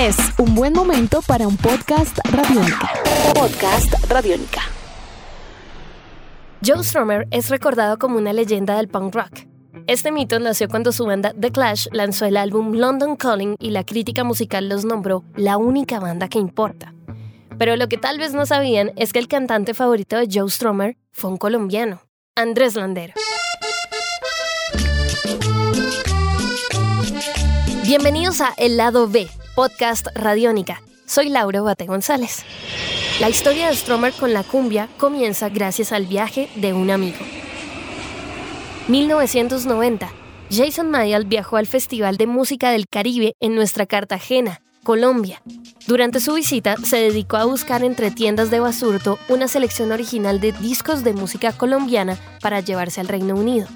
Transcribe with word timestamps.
Es 0.00 0.16
un 0.38 0.54
buen 0.54 0.72
momento 0.72 1.20
para 1.20 1.46
un 1.46 1.58
podcast 1.58 2.18
radiónica. 2.32 2.90
Podcast 3.34 3.92
radiónica. 4.08 4.62
Joe 6.64 6.82
Strummer 6.82 7.28
es 7.30 7.50
recordado 7.50 7.98
como 7.98 8.16
una 8.16 8.32
leyenda 8.32 8.78
del 8.78 8.88
punk 8.88 9.14
rock. 9.14 9.40
Este 9.86 10.10
mito 10.10 10.40
nació 10.40 10.70
cuando 10.70 10.92
su 10.92 11.04
banda 11.04 11.34
The 11.38 11.52
Clash 11.52 11.88
lanzó 11.92 12.24
el 12.24 12.38
álbum 12.38 12.72
London 12.76 13.14
Calling 13.14 13.56
y 13.58 13.72
la 13.72 13.84
crítica 13.84 14.24
musical 14.24 14.70
los 14.70 14.86
nombró 14.86 15.22
la 15.36 15.58
única 15.58 16.00
banda 16.00 16.28
que 16.28 16.38
importa. 16.38 16.94
Pero 17.58 17.76
lo 17.76 17.86
que 17.88 17.98
tal 17.98 18.16
vez 18.16 18.32
no 18.32 18.46
sabían 18.46 18.92
es 18.96 19.12
que 19.12 19.18
el 19.18 19.28
cantante 19.28 19.74
favorito 19.74 20.16
de 20.16 20.28
Joe 20.32 20.48
Strummer 20.48 20.96
fue 21.12 21.28
un 21.28 21.36
colombiano, 21.36 22.00
Andrés 22.36 22.74
Landero. 22.74 23.12
Bienvenidos 27.84 28.40
a 28.40 28.54
El 28.56 28.78
Lado 28.78 29.08
B, 29.08 29.28
podcast 29.60 30.06
Radiónica. 30.14 30.80
Soy 31.04 31.28
Laura 31.28 31.60
Bate 31.60 31.84
González. 31.84 32.44
La 33.20 33.28
historia 33.28 33.68
de 33.68 33.76
Stromer 33.76 34.14
con 34.14 34.32
la 34.32 34.42
cumbia 34.42 34.88
comienza 34.96 35.50
gracias 35.50 35.92
al 35.92 36.06
viaje 36.06 36.48
de 36.54 36.72
un 36.72 36.90
amigo. 36.90 37.18
1990. 38.88 40.10
Jason 40.50 40.90
Mayall 40.90 41.26
viajó 41.26 41.58
al 41.58 41.66
Festival 41.66 42.16
de 42.16 42.26
Música 42.26 42.70
del 42.70 42.86
Caribe 42.88 43.34
en 43.38 43.54
nuestra 43.54 43.84
Cartagena, 43.84 44.62
Colombia. 44.82 45.42
Durante 45.86 46.20
su 46.20 46.32
visita 46.32 46.78
se 46.78 46.96
dedicó 46.96 47.36
a 47.36 47.44
buscar 47.44 47.84
entre 47.84 48.10
tiendas 48.10 48.50
de 48.50 48.60
basurto 48.60 49.18
una 49.28 49.46
selección 49.46 49.92
original 49.92 50.40
de 50.40 50.52
discos 50.52 51.04
de 51.04 51.12
música 51.12 51.52
colombiana 51.52 52.16
para 52.40 52.60
llevarse 52.60 53.02
al 53.02 53.08
Reino 53.08 53.34
Unido. 53.34 53.66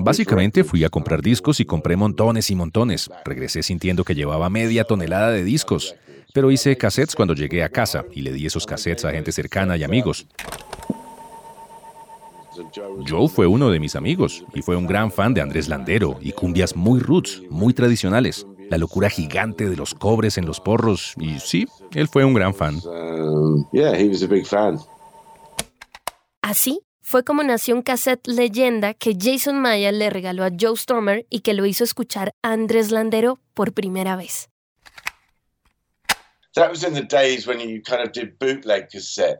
Básicamente 0.00 0.64
fui 0.64 0.84
a 0.84 0.88
comprar 0.88 1.22
discos 1.22 1.60
y 1.60 1.64
compré 1.64 1.96
montones 1.96 2.50
y 2.50 2.54
montones. 2.54 3.10
Regresé 3.24 3.62
sintiendo 3.62 4.04
que 4.04 4.14
llevaba 4.14 4.50
media 4.50 4.84
tonelada 4.84 5.30
de 5.30 5.44
discos. 5.44 5.94
Pero 6.34 6.50
hice 6.50 6.76
cassettes 6.76 7.14
cuando 7.14 7.34
llegué 7.34 7.62
a 7.62 7.68
casa 7.68 8.04
y 8.12 8.22
le 8.22 8.32
di 8.32 8.46
esos 8.46 8.66
cassettes 8.66 9.04
a 9.04 9.10
gente 9.10 9.32
cercana 9.32 9.76
y 9.76 9.84
amigos. 9.84 10.26
Joe 13.08 13.28
fue 13.28 13.46
uno 13.46 13.70
de 13.70 13.80
mis 13.80 13.96
amigos 13.96 14.44
y 14.54 14.62
fue 14.62 14.76
un 14.76 14.86
gran 14.86 15.10
fan 15.10 15.34
de 15.34 15.40
Andrés 15.40 15.68
Landero 15.68 16.18
y 16.20 16.32
cumbias 16.32 16.74
muy 16.74 17.00
roots, 17.00 17.42
muy 17.50 17.72
tradicionales. 17.72 18.46
La 18.68 18.78
locura 18.78 19.10
gigante 19.10 19.68
de 19.68 19.76
los 19.76 19.94
cobres 19.94 20.38
en 20.38 20.46
los 20.46 20.60
porros 20.60 21.14
y 21.18 21.38
sí, 21.38 21.66
él 21.94 22.08
fue 22.08 22.24
un 22.24 22.34
gran 22.34 22.54
fan. 22.54 22.80
Así 26.42 26.80
fue 27.02 27.24
como 27.24 27.42
nació 27.42 27.74
un 27.74 27.82
cassette 27.82 28.26
leyenda 28.26 28.94
que 28.94 29.16
Jason 29.20 29.60
Maya 29.60 29.92
le 29.92 30.08
regaló 30.08 30.44
a 30.44 30.50
Joe 30.58 30.76
Stormer 30.76 31.26
y 31.28 31.40
que 31.40 31.52
lo 31.52 31.66
hizo 31.66 31.84
escuchar 31.84 32.32
a 32.42 32.52
Andrés 32.52 32.90
Landero 32.90 33.38
por 33.54 33.72
primera 33.72 34.16
vez. 34.16 34.51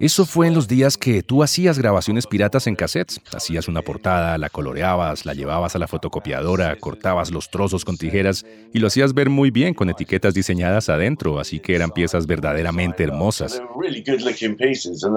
Eso 0.01 0.25
fue 0.25 0.47
en 0.47 0.55
los 0.55 0.67
días 0.67 0.97
que 0.97 1.23
tú 1.23 1.43
hacías 1.43 1.79
grabaciones 1.79 2.27
piratas 2.27 2.67
en 2.67 2.75
cassettes. 2.75 3.21
Hacías 3.35 3.69
una 3.69 3.83
portada, 3.83 4.39
la 4.39 4.49
coloreabas, 4.49 5.27
la 5.27 5.35
llevabas 5.35 5.77
a 5.77 5.79
la 5.79 5.89
fotocopiadora, 5.89 6.75
cortabas 6.77 7.31
los 7.31 7.51
trozos 7.51 7.85
con 7.85 7.99
tijeras 7.99 8.47
y 8.73 8.79
lo 8.79 8.87
hacías 8.87 9.13
ver 9.13 9.29
muy 9.29 9.51
bien 9.51 9.75
con 9.75 9.91
etiquetas 9.91 10.33
diseñadas 10.33 10.89
adentro, 10.89 11.39
así 11.39 11.61
que 11.61 11.75
eran 11.75 11.91
piezas 11.91 12.27
verdaderamente 12.27 13.03
hermosas. 13.03 13.61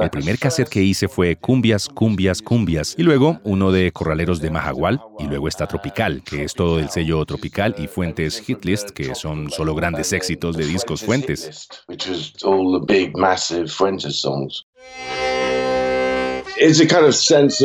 El 0.01 0.09
primer 0.09 0.37
cassette 0.37 0.69
que 0.69 0.81
hice 0.81 1.07
fue 1.07 1.37
Cumbias, 1.37 1.87
Cumbias, 1.87 2.41
Cumbias 2.41 2.95
y 2.97 3.03
luego 3.03 3.39
uno 3.45 3.71
de 3.71 3.93
Corraleros 3.93 4.41
de 4.41 4.49
Majagual 4.49 4.99
y 5.17 5.27
luego 5.27 5.47
está 5.47 5.65
Tropical, 5.65 6.23
que 6.25 6.43
es 6.43 6.53
todo 6.53 6.77
del 6.77 6.89
sello 6.89 7.25
Tropical 7.25 7.73
y 7.77 7.87
Fuentes 7.87 8.43
Hitlist, 8.47 8.89
que 8.89 9.15
son 9.15 9.49
solo 9.49 9.75
grandes 9.75 10.11
éxitos 10.11 10.57
de 10.57 10.65
discos 10.65 11.01
Fuentes. 11.01 11.69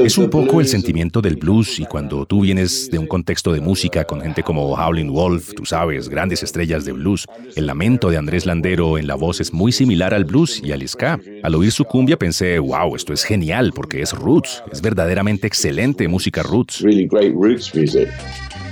Es 0.04 0.18
un 0.18 0.28
poco 0.28 0.60
el 0.60 0.66
sentimiento 0.66 1.22
del 1.22 1.36
blues 1.36 1.78
y 1.78 1.86
cuando 1.86 2.26
tú 2.26 2.40
vienes 2.40 2.90
de 2.90 2.98
un 2.98 3.06
contexto 3.06 3.52
de 3.52 3.60
música 3.60 4.04
con 4.04 4.20
gente 4.20 4.42
como 4.42 4.74
Howlin' 4.74 5.12
Wolf, 5.12 5.54
tú 5.54 5.64
sabes, 5.64 6.08
grandes 6.08 6.42
estrellas 6.42 6.84
de 6.84 6.92
blues, 6.92 7.26
el 7.54 7.66
lamento 7.66 8.10
de 8.10 8.16
Andrés 8.16 8.46
Landero 8.46 8.98
en 8.98 9.06
la 9.06 9.14
voz 9.14 9.40
es 9.40 9.52
muy 9.52 9.70
similar 9.70 10.12
al 10.12 10.24
blues 10.24 10.60
y 10.62 10.72
al 10.72 10.86
ska. 10.86 11.20
Al 11.42 11.54
oír 11.54 11.70
su 11.70 11.84
cumbia 11.84 12.18
pensé, 12.18 12.58
wow, 12.58 12.96
esto 12.96 13.12
es 13.12 13.22
genial 13.22 13.72
porque 13.74 14.02
es 14.02 14.12
roots, 14.12 14.62
es 14.72 14.82
verdaderamente 14.82 15.46
excelente 15.46 16.08
música 16.08 16.42
roots. 16.42 16.82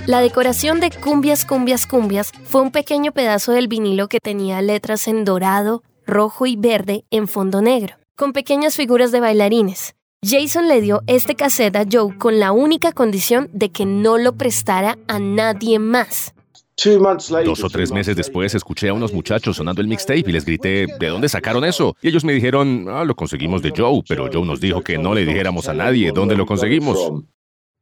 La 0.09 0.21
decoración 0.21 0.79
de 0.79 0.89
Cumbias, 0.89 1.45
Cumbias, 1.45 1.85
Cumbias 1.85 2.31
fue 2.43 2.61
un 2.61 2.71
pequeño 2.71 3.11
pedazo 3.11 3.51
del 3.51 3.67
vinilo 3.67 4.07
que 4.07 4.17
tenía 4.19 4.59
letras 4.59 5.07
en 5.07 5.23
dorado, 5.23 5.83
rojo 6.07 6.47
y 6.47 6.55
verde 6.55 7.05
en 7.11 7.27
fondo 7.27 7.61
negro, 7.61 7.93
con 8.15 8.33
pequeñas 8.33 8.75
figuras 8.75 9.11
de 9.11 9.19
bailarines. 9.19 9.93
Jason 10.27 10.67
le 10.67 10.81
dio 10.81 11.03
este 11.05 11.35
cassette 11.35 11.75
a 11.75 11.85
Joe 11.87 12.17
con 12.17 12.39
la 12.39 12.53
única 12.53 12.91
condición 12.91 13.51
de 13.53 13.69
que 13.69 13.85
no 13.85 14.17
lo 14.17 14.33
prestara 14.33 14.97
a 15.07 15.19
nadie 15.19 15.77
más. 15.77 16.33
Dos 17.45 17.63
o 17.63 17.69
tres 17.69 17.91
meses 17.91 18.15
después 18.15 18.55
escuché 18.55 18.89
a 18.89 18.93
unos 18.93 19.13
muchachos 19.13 19.57
sonando 19.57 19.79
el 19.79 19.87
mixtape 19.87 20.23
y 20.25 20.31
les 20.31 20.43
grité, 20.43 20.87
¿de 20.99 21.07
dónde 21.07 21.29
sacaron 21.29 21.63
eso? 21.63 21.95
Y 22.01 22.07
ellos 22.07 22.25
me 22.25 22.33
dijeron, 22.33 22.87
ah, 22.89 23.03
lo 23.03 23.13
conseguimos 23.15 23.61
de 23.61 23.73
Joe, 23.77 24.01
pero 24.07 24.27
Joe 24.33 24.43
nos 24.43 24.59
dijo 24.59 24.81
que 24.81 24.97
no 24.97 25.13
le 25.13 25.23
dijéramos 25.23 25.67
a 25.67 25.75
nadie 25.75 26.11
dónde 26.11 26.35
lo 26.35 26.47
conseguimos. 26.47 26.97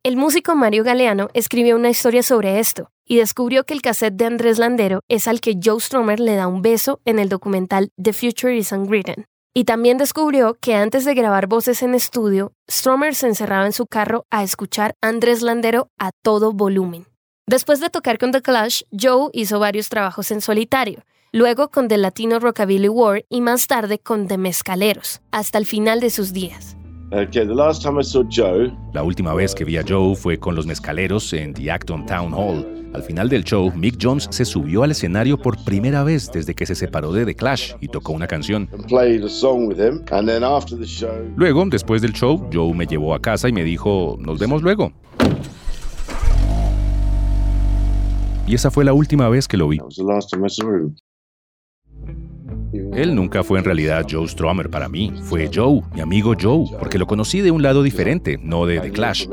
El 0.08 0.16
músico 0.16 0.56
Mario 0.56 0.86
Galeano 0.86 1.28
escribió 1.34 1.76
una 1.76 1.90
historia 1.90 2.24
sobre 2.24 2.60
esto 2.60 2.92
y 3.06 3.18
descubrió 3.18 3.66
que 3.66 3.74
el 3.74 3.82
cassette 3.82 4.14
de 4.14 4.24
Andrés 4.24 4.58
Landero 4.58 5.02
es 5.10 5.28
al 5.28 5.42
que 5.42 5.60
Joe 5.62 5.82
Stromer 5.82 6.22
le 6.22 6.38
da 6.38 6.48
un 6.48 6.62
beso 6.62 7.02
en 7.04 7.20
el 7.20 7.28
documental 7.28 7.92
The 8.02 8.14
Future 8.14 8.56
is 8.56 8.72
Unwritten. 8.72 9.26
Y 9.54 9.66
también 9.66 9.98
descubrió 9.98 10.54
que 10.62 10.76
antes 10.76 11.04
de 11.04 11.14
grabar 11.14 11.48
voces 11.48 11.84
en 11.84 11.94
estudio, 11.94 12.54
Stromer 12.72 13.16
se 13.16 13.28
encerraba 13.28 13.66
en 13.66 13.74
su 13.74 13.86
carro 13.86 14.26
a 14.32 14.44
escuchar 14.44 14.94
Andrés 15.02 15.42
Landero 15.42 15.90
a 16.00 16.12
todo 16.24 16.54
volumen. 16.54 17.06
Después 17.46 17.82
de 17.82 17.90
tocar 17.90 18.18
con 18.18 18.32
The 18.32 18.42
Clash, 18.42 18.84
Joe 18.98 19.30
hizo 19.34 19.60
varios 19.60 19.90
trabajos 19.90 20.32
en 20.32 20.40
solitario, 20.40 21.04
luego 21.34 21.70
con 21.70 21.90
The 21.90 21.98
Latino 21.98 22.40
Rockabilly 22.40 22.88
War 22.88 23.26
y 23.28 23.42
más 23.42 23.68
tarde 23.68 24.00
con 24.00 24.30
The 24.30 24.38
Mezcaleros, 24.38 25.20
hasta 25.32 25.58
el 25.58 25.66
final 25.66 26.00
de 26.00 26.12
sus 26.12 26.32
días. 26.32 26.78
La 28.94 29.04
última 29.04 29.34
vez 29.34 29.56
que 29.56 29.64
vi 29.64 29.78
a 29.78 29.84
Joe 29.88 30.16
fue 30.16 30.38
con 30.38 30.56
los 30.56 30.66
mezcaleros 30.66 31.32
en 31.34 31.54
The 31.54 31.72
Acton 31.72 32.06
Town 32.06 32.34
Hall. 32.34 32.92
Al 32.94 33.04
final 33.04 33.30
del 33.30 33.44
show, 33.44 33.72
Mick 33.76 33.98
Jones 34.02 34.28
se 34.32 34.44
subió 34.44 34.84
al 34.84 34.92
escenario 34.92 35.38
por 35.38 35.58
primera 35.64 36.04
vez 36.04 36.32
desde 36.32 36.54
que 36.54 36.66
se 36.66 36.76
separó 36.76 37.14
de 37.14 37.26
The 37.26 37.36
Clash 37.36 37.74
y 37.80 37.88
tocó 37.88 38.12
una 38.14 38.28
canción. 38.28 38.70
Luego, 41.36 41.66
después 41.68 42.02
del 42.02 42.14
show, 42.14 42.50
Joe 42.52 42.74
me 42.74 42.86
llevó 42.86 43.14
a 43.14 43.22
casa 43.22 43.48
y 43.48 43.54
me 43.54 43.64
dijo, 43.64 44.18
nos 44.20 44.40
vemos 44.40 44.62
luego. 44.62 44.92
Y 48.48 48.56
esa 48.56 48.72
fue 48.72 48.86
la 48.86 48.94
última 48.94 49.30
vez 49.30 49.48
que 49.48 49.58
lo 49.58 49.68
vi. 49.68 49.80
Él 52.94 53.16
nunca 53.16 53.44
fue 53.44 53.60
en 53.60 53.66
realidad 53.66 54.06
Joe 54.10 54.28
Strummer 54.28 54.70
para 54.70 54.90
mí, 54.90 55.14
fue 55.24 55.50
Joe, 55.54 55.82
mi 55.94 56.02
amigo 56.02 56.34
Joe, 56.40 56.66
porque 56.80 56.98
lo 56.98 57.08
conocí 57.08 57.42
de 57.42 57.52
un 57.52 57.62
lado 57.62 57.84
diferente, 57.84 58.38
no 58.42 58.66
de 58.66 58.80
The 58.80 58.92
Clash. 58.92 59.28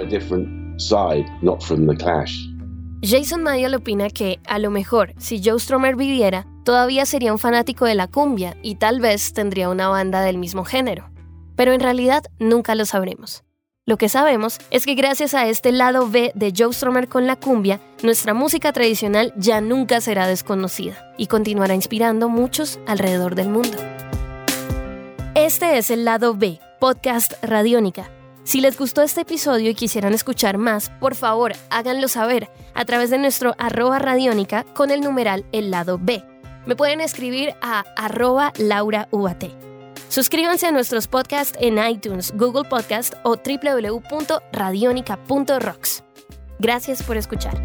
Jason 3.03 3.43
Mayall 3.43 3.75
opina 3.75 4.09
que, 4.09 4.39
a 4.47 4.59
lo 4.59 4.71
mejor, 4.71 5.13
si 5.19 5.43
Joe 5.45 5.61
Strummer 5.61 5.95
viviera, 5.95 6.47
todavía 6.65 7.05
sería 7.05 7.33
un 7.33 7.39
fanático 7.39 7.85
de 7.85 7.95
la 7.95 8.09
cumbia 8.09 8.57
y 8.63 8.77
tal 8.77 9.01
vez 9.01 9.33
tendría 9.35 9.69
una 9.69 9.89
banda 9.89 10.23
del 10.23 10.39
mismo 10.39 10.65
género. 10.65 11.11
Pero 11.55 11.73
en 11.73 11.81
realidad 11.81 12.25
nunca 12.39 12.75
lo 12.75 12.87
sabremos. 12.87 13.45
Lo 13.87 13.99
que 13.99 14.09
sabemos 14.09 14.59
es 14.71 14.87
que 14.87 14.95
gracias 14.95 15.35
a 15.35 15.47
este 15.47 15.71
lado 15.71 16.09
B 16.09 16.33
de 16.35 16.53
Joe 16.57 16.73
Strummer 16.73 17.09
con 17.09 17.27
la 17.27 17.37
cumbia, 17.37 17.81
nuestra 18.03 18.33
música 18.33 18.73
tradicional 18.73 19.33
ya 19.37 19.61
nunca 19.61 20.01
será 20.01 20.27
desconocida 20.27 21.13
y 21.19 21.27
continuará 21.27 21.75
inspirando 21.75 22.29
muchos 22.29 22.79
alrededor 22.87 23.35
del 23.35 23.51
mundo. 23.51 23.77
Este 25.35 25.77
es 25.77 25.91
el 25.91 26.05
lado 26.05 26.35
B, 26.35 26.61
podcast 26.81 27.35
Radiónica 27.43 28.11
si 28.45 28.61
les 28.61 28.79
gustó 28.79 29.01
este 29.01 29.23
episodio 29.23 29.71
y 29.71 29.75
quisieran 29.75 30.13
escuchar 30.13 30.59
más, 30.59 30.91
por 31.01 31.15
favor 31.15 31.55
háganlo 31.71 32.09
saber 32.09 32.51
a 32.75 32.85
través 32.85 33.09
de 33.09 33.17
nuestro 33.17 33.55
arroba 33.57 33.99
radiónica 33.99 34.65
con 34.75 34.91
el 34.91 35.01
numeral 35.01 35.47
el 35.53 35.71
lado 35.71 35.99
B. 36.01 36.23
Me 36.67 36.77
pueden 36.77 37.01
escribir 37.01 37.55
a 37.63 37.85
arroba 37.97 38.53
laurauat. 38.59 39.45
Suscríbanse 40.15 40.67
a 40.69 40.71
nuestros 40.71 41.09
podcasts 41.09 41.59
en 41.61 41.77
iTunes, 41.85 42.33
Google 42.37 42.63
Podcast 42.63 43.15
o 43.25 43.35
www.radionica.rocks. 43.35 46.05
Gracias 46.61 47.03
por 47.03 47.17
escuchar. 47.17 47.61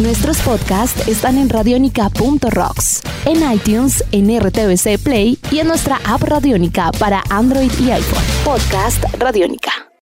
Nuestros 0.00 0.38
podcasts 0.38 1.08
están 1.08 1.36
en 1.36 1.50
radionica.rocks. 1.50 3.02
en 3.26 3.52
iTunes, 3.52 4.02
en 4.12 4.40
RTVC 4.40 4.98
Play 4.98 5.38
y 5.50 5.58
en 5.58 5.68
nuestra 5.68 6.00
app 6.06 6.22
Radiónica 6.22 6.90
para 6.98 7.22
Android 7.28 7.70
y 7.78 7.90
iPhone. 7.90 8.24
Podcast 8.46 9.04
Radiónica. 9.18 9.90